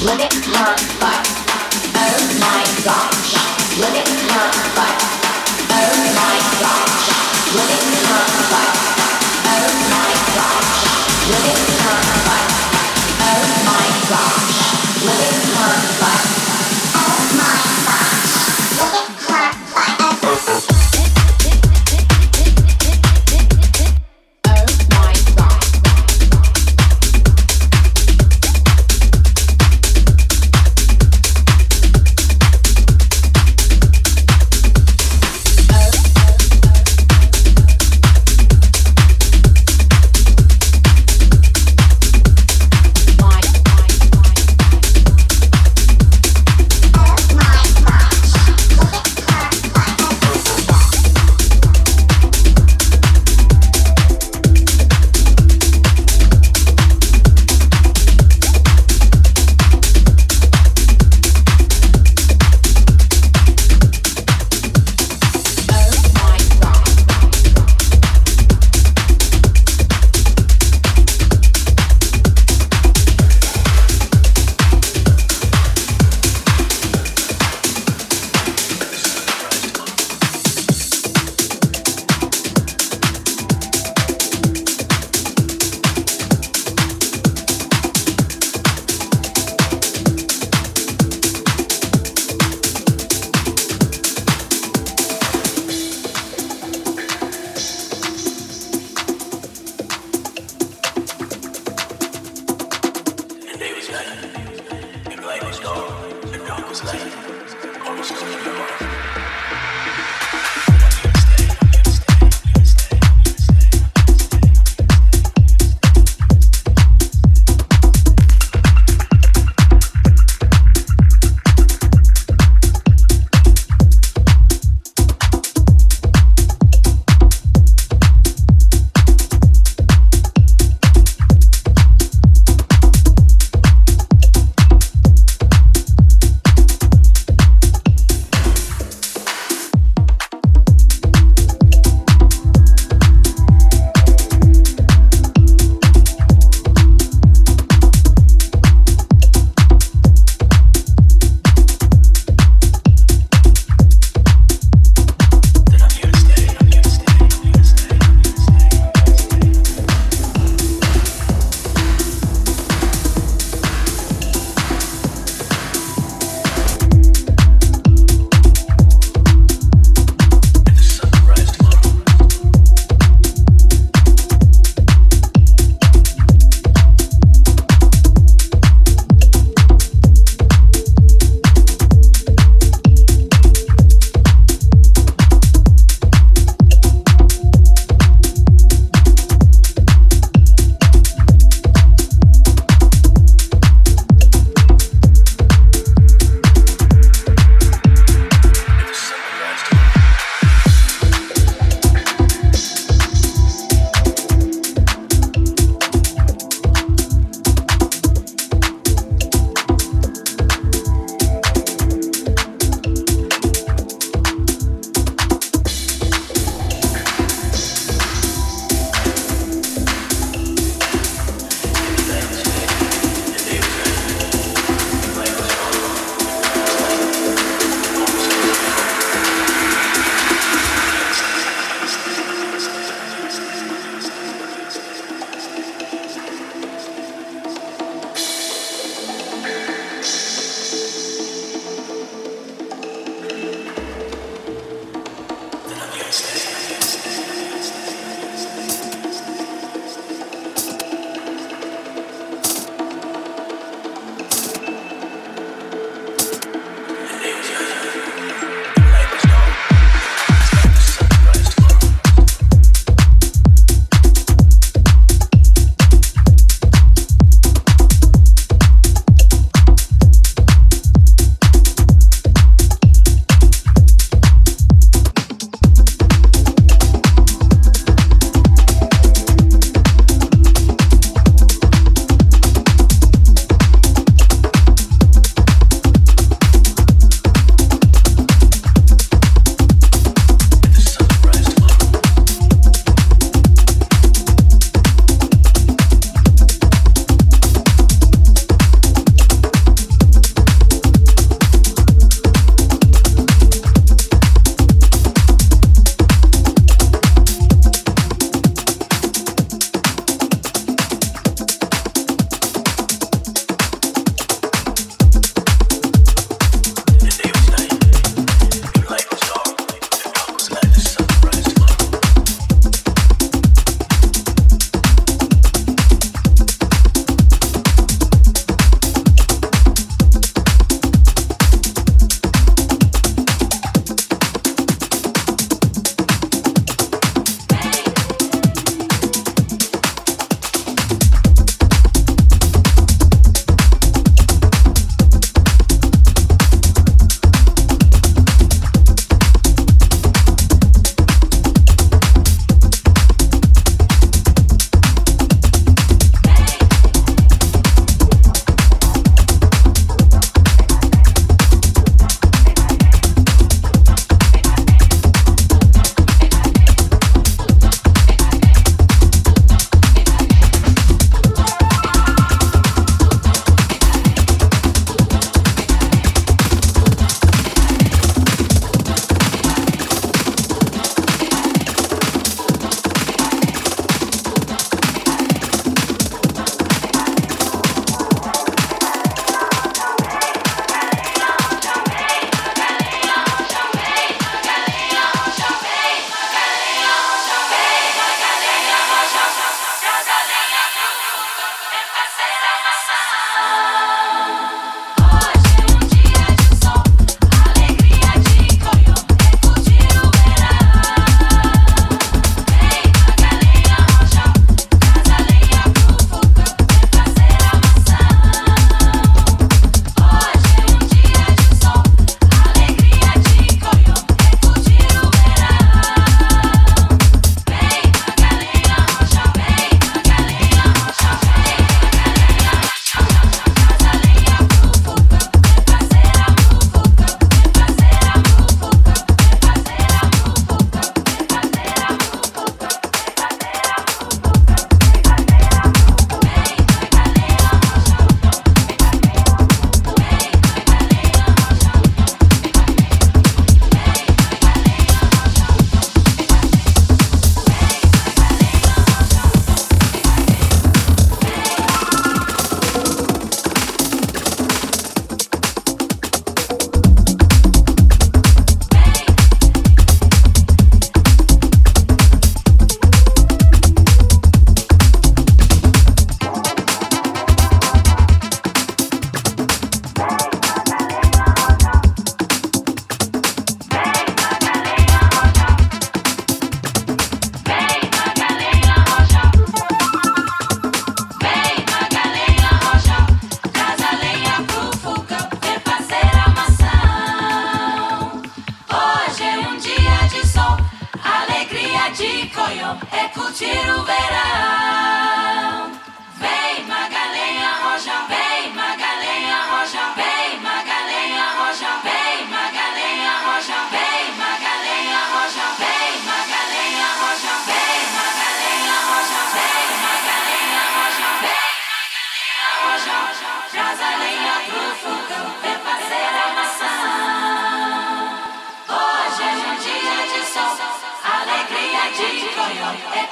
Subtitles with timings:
[0.00, 0.97] Let it run.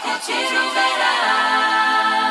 [0.02, 2.25] curtir o verão.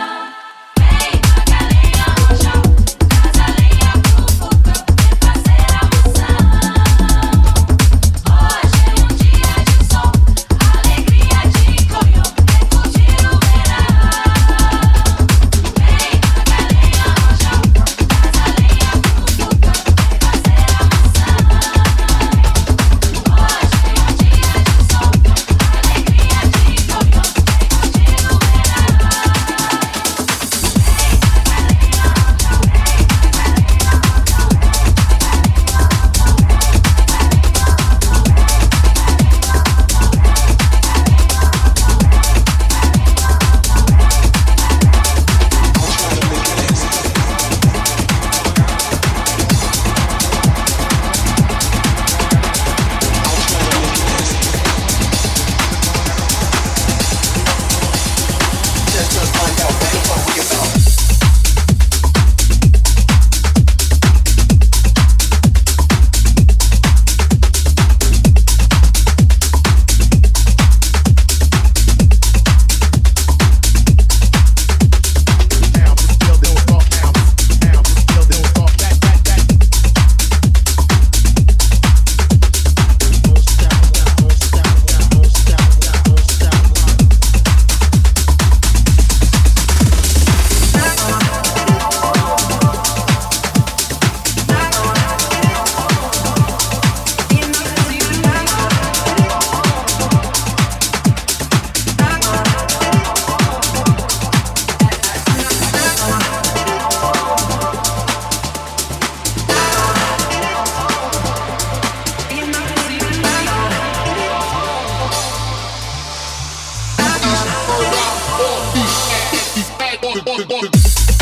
[120.76, 121.15] Just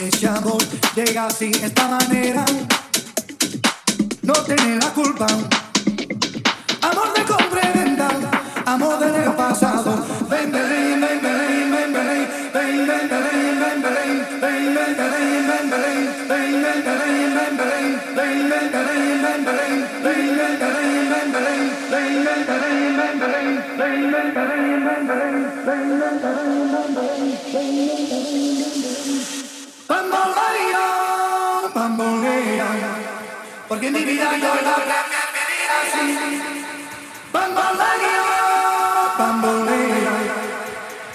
[0.00, 0.62] Ese amor
[0.96, 2.42] llega así, esta manera.
[4.22, 5.26] No tiene la culpa.
[5.26, 7.98] Amor de compra y
[8.64, 9.89] amor del pasado.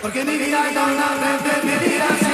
[0.02, 2.25] Porque mi vida no la